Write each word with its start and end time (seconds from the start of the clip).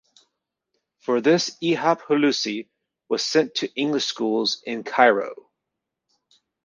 For 1.01 1.21
this 1.21 1.55
Ihap 1.61 2.01
Hulusi 2.07 2.67
was 3.07 3.23
sent 3.23 3.53
to 3.57 3.71
English 3.75 4.05
schools 4.05 4.63
in 4.65 4.83
Cairo. 4.83 5.51